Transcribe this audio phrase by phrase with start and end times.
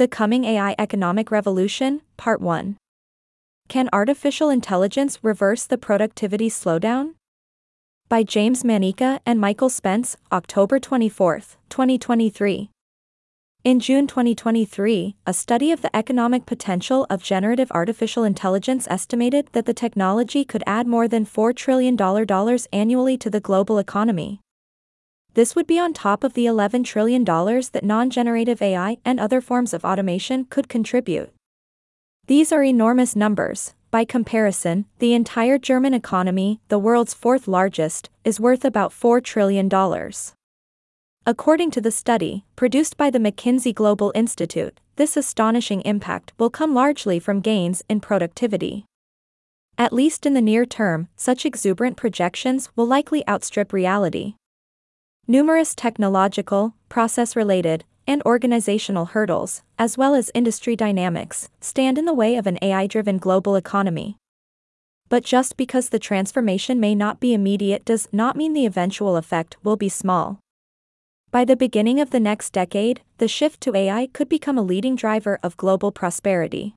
[0.00, 2.78] The Coming AI Economic Revolution, Part 1.
[3.68, 7.16] Can artificial intelligence reverse the productivity slowdown?
[8.08, 12.70] By James Manyika and Michael Spence, October 24, 2023.
[13.62, 19.66] In June 2023, a study of the economic potential of generative artificial intelligence estimated that
[19.66, 22.00] the technology could add more than $4 trillion
[22.72, 24.40] annually to the global economy.
[25.34, 29.40] This would be on top of the $11 trillion that non generative AI and other
[29.40, 31.30] forms of automation could contribute.
[32.26, 33.74] These are enormous numbers.
[33.90, 39.68] By comparison, the entire German economy, the world's fourth largest, is worth about $4 trillion.
[41.26, 46.74] According to the study, produced by the McKinsey Global Institute, this astonishing impact will come
[46.74, 48.84] largely from gains in productivity.
[49.76, 54.34] At least in the near term, such exuberant projections will likely outstrip reality.
[55.30, 62.12] Numerous technological, process related, and organizational hurdles, as well as industry dynamics, stand in the
[62.12, 64.16] way of an AI driven global economy.
[65.08, 69.56] But just because the transformation may not be immediate does not mean the eventual effect
[69.62, 70.40] will be small.
[71.30, 74.96] By the beginning of the next decade, the shift to AI could become a leading
[74.96, 76.74] driver of global prosperity.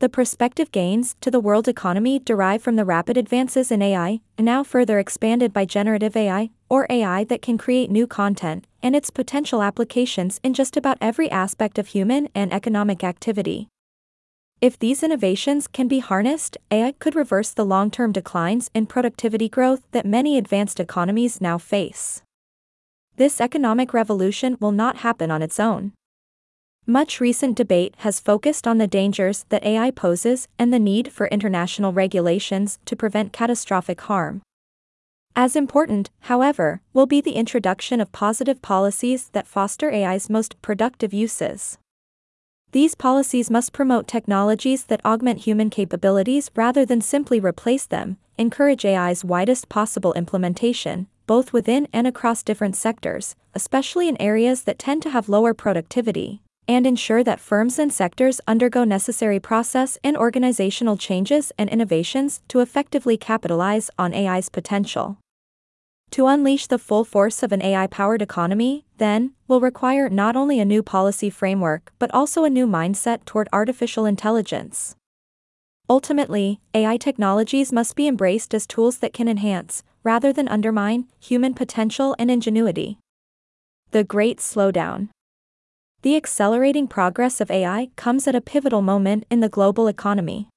[0.00, 4.64] The prospective gains to the world economy derive from the rapid advances in AI, now
[4.64, 9.62] further expanded by generative AI, or AI that can create new content, and its potential
[9.62, 13.68] applications in just about every aspect of human and economic activity.
[14.62, 19.50] If these innovations can be harnessed, AI could reverse the long term declines in productivity
[19.50, 22.22] growth that many advanced economies now face.
[23.16, 25.92] This economic revolution will not happen on its own.
[26.86, 31.26] Much recent debate has focused on the dangers that AI poses and the need for
[31.26, 34.40] international regulations to prevent catastrophic harm.
[35.34, 41.14] As important, however, will be the introduction of positive policies that foster AI's most productive
[41.14, 41.78] uses.
[42.72, 48.84] These policies must promote technologies that augment human capabilities rather than simply replace them, encourage
[48.84, 55.02] AI's widest possible implementation, both within and across different sectors, especially in areas that tend
[55.02, 60.96] to have lower productivity, and ensure that firms and sectors undergo necessary process and organizational
[60.96, 65.18] changes and innovations to effectively capitalize on AI's potential.
[66.12, 70.60] To unleash the full force of an AI powered economy, then, will require not only
[70.60, 74.94] a new policy framework but also a new mindset toward artificial intelligence.
[75.88, 81.54] Ultimately, AI technologies must be embraced as tools that can enhance, rather than undermine, human
[81.54, 82.98] potential and ingenuity.
[83.92, 85.08] The Great Slowdown
[86.02, 90.50] The accelerating progress of AI comes at a pivotal moment in the global economy.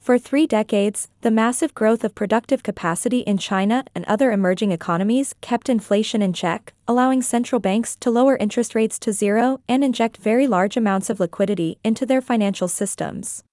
[0.00, 5.34] For three decades, the massive growth of productive capacity in China and other emerging economies
[5.42, 10.16] kept inflation in check, allowing central banks to lower interest rates to zero and inject
[10.16, 13.44] very large amounts of liquidity into their financial systems.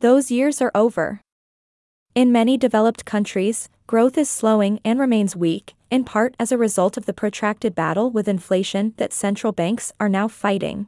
[0.00, 1.20] Those years are over.
[2.14, 6.96] In many developed countries, growth is slowing and remains weak, in part as a result
[6.96, 10.86] of the protracted battle with inflation that central banks are now fighting.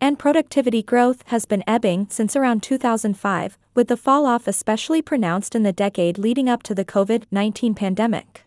[0.00, 5.54] And productivity growth has been ebbing since around 2005, with the fall off especially pronounced
[5.54, 8.44] in the decade leading up to the COVID 19 pandemic.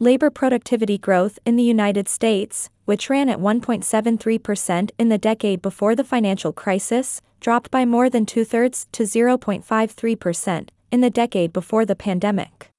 [0.00, 5.94] Labor productivity growth in the United States, which ran at 1.73% in the decade before
[5.94, 11.84] the financial crisis, dropped by more than two thirds to 0.53% in the decade before
[11.84, 12.70] the pandemic.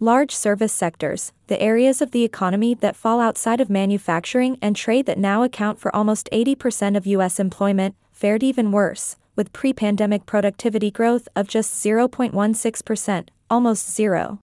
[0.00, 5.06] Large service sectors, the areas of the economy that fall outside of manufacturing and trade
[5.06, 7.38] that now account for almost 80% of U.S.
[7.38, 14.40] employment, fared even worse, with pre pandemic productivity growth of just 0.16%, almost zero.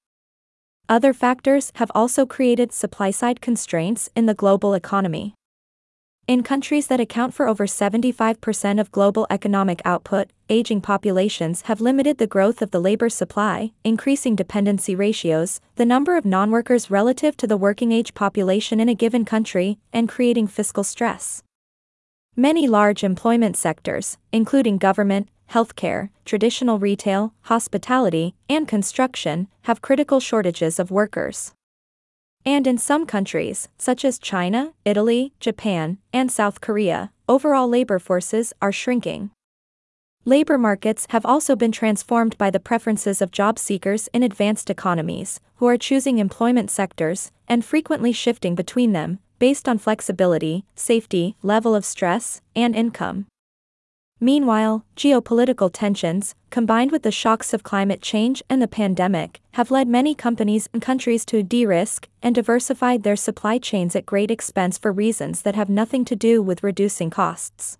[0.88, 5.36] Other factors have also created supply side constraints in the global economy.
[6.32, 12.20] In countries that account for over 75% of global economic output, aging populations have limited
[12.20, 17.36] the growth of the labor supply, increasing dependency ratios, the number of non workers relative
[17.36, 21.44] to the working age population in a given country, and creating fiscal stress.
[22.38, 30.80] Many large employment sectors, including government, healthcare, traditional retail, hospitality, and construction, have critical shortages
[30.80, 31.52] of workers.
[32.46, 38.54] And in some countries, such as China, Italy, Japan, and South Korea, overall labor forces
[38.62, 39.30] are shrinking.
[40.26, 45.40] Labor markets have also been transformed by the preferences of job seekers in advanced economies,
[45.56, 51.74] who are choosing employment sectors and frequently shifting between them, based on flexibility, safety, level
[51.74, 53.26] of stress, and income.
[54.24, 59.88] Meanwhile, geopolitical tensions, combined with the shocks of climate change and the pandemic, have led
[59.88, 64.78] many companies and countries to de risk and diversify their supply chains at great expense
[64.78, 67.80] for reasons that have nothing to do with reducing costs.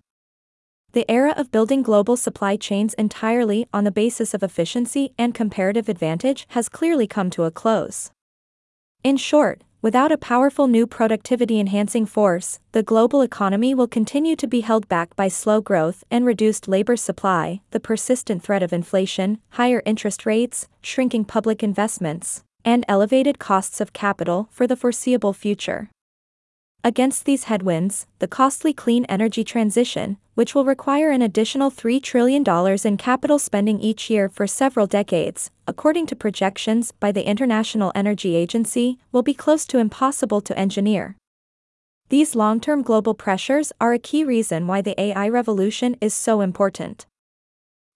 [0.94, 5.88] The era of building global supply chains entirely on the basis of efficiency and comparative
[5.88, 8.10] advantage has clearly come to a close.
[9.04, 14.46] In short, Without a powerful new productivity enhancing force, the global economy will continue to
[14.46, 19.38] be held back by slow growth and reduced labor supply, the persistent threat of inflation,
[19.50, 25.90] higher interest rates, shrinking public investments, and elevated costs of capital for the foreseeable future.
[26.84, 32.42] Against these headwinds, the costly clean energy transition, which will require an additional $3 trillion
[32.84, 38.34] in capital spending each year for several decades, according to projections by the International Energy
[38.34, 41.16] Agency, will be close to impossible to engineer.
[42.08, 46.40] These long term global pressures are a key reason why the AI revolution is so
[46.40, 47.06] important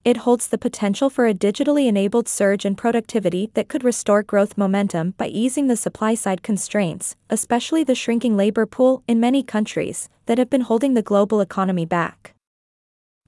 [0.07, 4.57] it holds the potential for a digitally enabled surge in productivity that could restore growth
[4.57, 10.09] momentum by easing the supply side constraints, especially the shrinking labor pool in many countries
[10.27, 12.35] that have been holding the global economy back.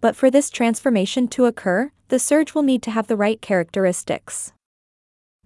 [0.01, 4.53] But for this transformation to occur, the surge will need to have the right characteristics.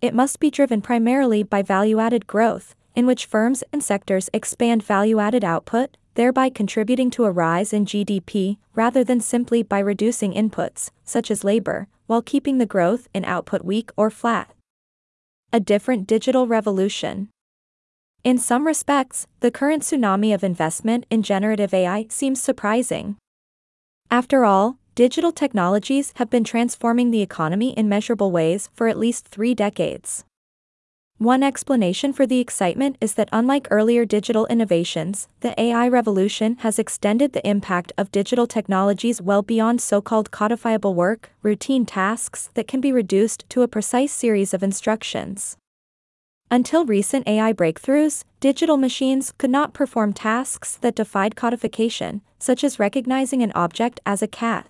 [0.02, 4.82] It must be driven primarily by value added growth, in which firms and sectors expand
[4.82, 10.32] value added output, thereby contributing to a rise in GDP, rather than simply by reducing
[10.32, 14.54] inputs, such as labor, while keeping the growth in output weak or flat.
[15.52, 17.28] A different digital revolution.
[18.24, 23.16] In some respects, the current tsunami of investment in generative AI seems surprising.
[24.10, 29.26] After all, digital technologies have been transforming the economy in measurable ways for at least
[29.28, 30.24] three decades.
[31.22, 36.80] One explanation for the excitement is that unlike earlier digital innovations, the AI revolution has
[36.80, 42.80] extended the impact of digital technologies well beyond so-called codifiable work, routine tasks that can
[42.80, 45.56] be reduced to a precise series of instructions.
[46.50, 52.80] Until recent AI breakthroughs, digital machines could not perform tasks that defied codification, such as
[52.80, 54.66] recognizing an object as a cat.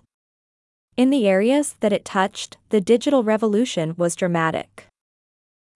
[0.98, 4.91] In the areas that it touched, the digital revolution was dramatic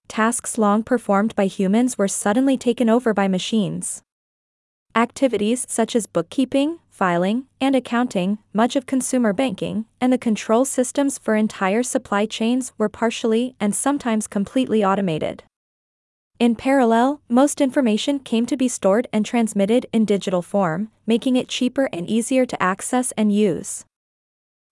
[0.07, 4.01] tasks long performed by humans were suddenly taken over by machines.
[4.95, 11.17] Activities such as bookkeeping, filing, and accounting, much of consumer banking, and the control systems
[11.17, 15.43] for entire supply chains were partially and sometimes completely automated.
[16.39, 21.47] In parallel, most information came to be stored and transmitted in digital form, making it
[21.47, 23.85] cheaper and easier to access and use.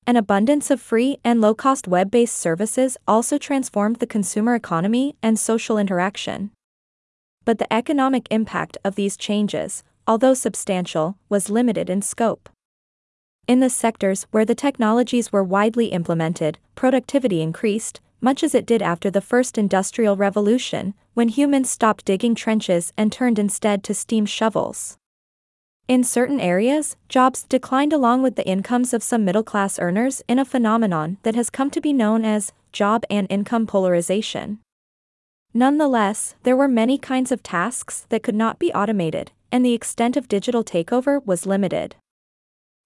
[0.08, 5.16] An abundance of free and low cost web based services also transformed the consumer economy
[5.24, 6.52] and social interaction.
[7.44, 12.50] But the economic impact of these changes, although substantial, was limited in scope.
[13.48, 18.84] In the sectors where the technologies were widely implemented, productivity increased, much as it did
[18.84, 24.28] after the first industrial revolution, when humans stopped digging trenches and turned instead to steam
[24.28, 24.98] shovels.
[25.88, 30.40] In certain areas, jobs declined along with the incomes of some middle class earners in
[30.40, 34.60] a phenomenon that has come to be known as job and income polarization.
[35.54, 40.18] Nonetheless, there were many kinds of tasks that could not be automated, and the extent
[40.18, 41.96] of digital takeover was limited.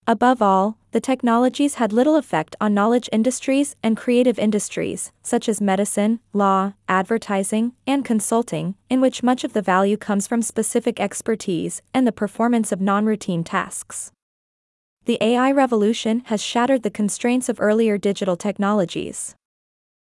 [0.09, 5.61] Above all, the technologies had little effect on knowledge industries and creative industries, such as
[5.61, 11.83] medicine, law, advertising, and consulting, in which much of the value comes from specific expertise
[11.93, 14.11] and the performance of non routine tasks.
[15.05, 19.35] The AI revolution has shattered the constraints of earlier digital technologies.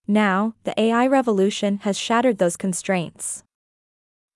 [0.07, 3.43] Now, the AI revolution has shattered those constraints.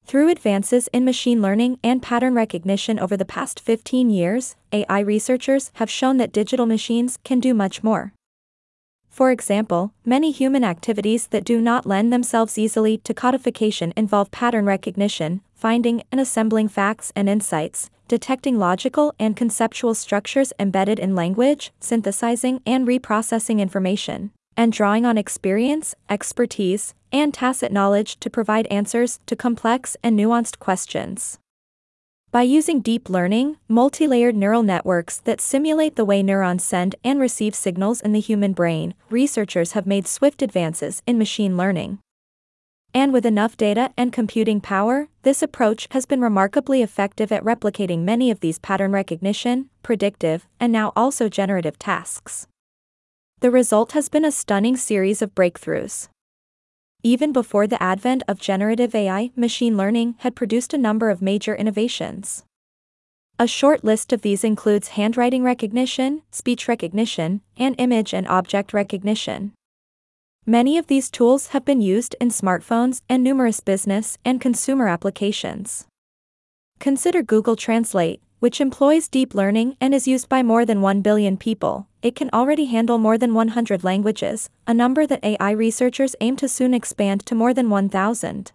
[0.06, 5.72] Through advances in machine learning and pattern recognition over the past 15 years, AI researchers
[5.76, 8.14] have shown that digital machines can do much more.
[9.10, 14.66] For example, many human activities that do not lend themselves easily to codification involve pattern
[14.66, 21.72] recognition, finding and assembling facts and insights, detecting logical and conceptual structures embedded in language,
[21.80, 29.20] synthesizing and reprocessing information and drawing on experience, expertise, and tacit knowledge to provide answers
[29.26, 31.38] to complex and nuanced questions.
[32.32, 37.20] By using deep learning, multi layered neural networks that simulate the way neurons send and
[37.20, 42.00] receive signals in the human brain, researchers have made swift advances in machine learning.
[42.92, 48.00] And with enough data and computing power, this approach has been remarkably effective at replicating
[48.00, 52.48] many of these pattern recognition, predictive, and now also generative tasks.
[53.44, 56.08] The result has been a stunning series of breakthroughs.
[57.04, 61.54] Even before the advent of generative AI, machine learning had produced a number of major
[61.54, 62.46] innovations.
[63.38, 69.52] A short list of these includes handwriting recognition, speech recognition, and image and object recognition.
[70.46, 75.86] Many of these tools have been used in smartphones and numerous business and consumer applications.
[76.80, 81.38] Consider Google Translate, which employs deep learning and is used by more than 1 billion
[81.38, 81.88] people.
[82.02, 86.50] It can already handle more than 100 languages, a number that AI researchers aim to
[86.50, 88.52] soon expand to more than 1,000.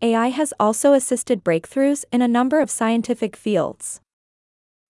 [0.00, 4.00] AI has also assisted breakthroughs in a number of scientific fields.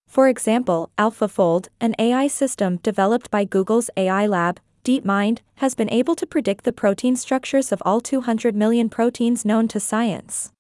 [0.06, 6.14] For example, AlphaFold, an AI system developed by Google's AI lab, DeepMind, has been able
[6.14, 10.52] to predict the protein structures of all 200 million proteins known to science.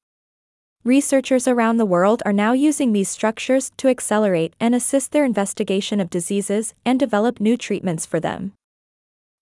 [0.86, 5.98] Researchers around the world are now using these structures to accelerate and assist their investigation
[5.98, 8.52] of diseases and develop new treatments for them.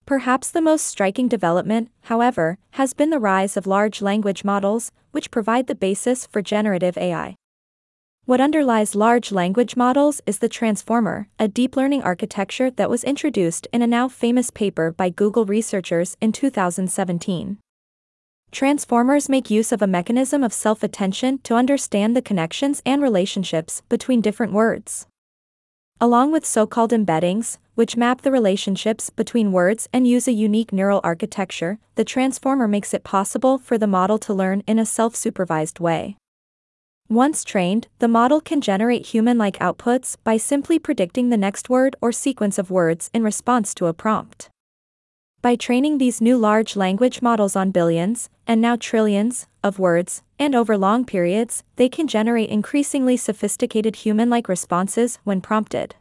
[0.07, 5.29] Perhaps the most striking development, however, has been the rise of large language models, which
[5.29, 7.35] provide the basis for generative AI.
[8.25, 13.67] What underlies large language models is the Transformer, a deep learning architecture that was introduced
[13.71, 17.59] in a now famous paper by Google researchers in 2017.
[18.55, 23.81] Transformers make use of a mechanism of self attention to understand the connections and relationships
[23.89, 25.07] between different words.
[25.99, 30.71] Along with so called embeddings, which map the relationships between words and use a unique
[30.71, 35.17] neural architecture, the transformer makes it possible for the model to learn in a self
[35.17, 36.15] supervised way.
[37.09, 41.97] Once trained, the model can generate human like outputs by simply predicting the next word
[42.01, 44.49] or sequence of words in response to a prompt.
[45.45, 50.55] By training these new large language models on billions, and now trillions, of words, and
[50.55, 55.93] over long periods, they can generate increasingly sophisticated human like responses when prompted.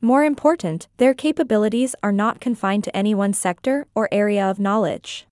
[0.00, 5.26] More important, their capabilities are not confined to any one sector or area of knowledge.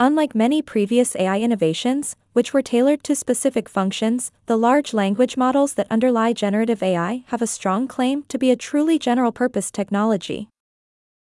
[0.00, 5.74] Unlike many previous AI innovations, which were tailored to specific functions, the large language models
[5.74, 10.48] that underlie generative AI have a strong claim to be a truly general purpose technology.